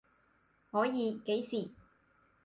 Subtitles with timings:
[0.71, 1.69] 可以，幾時？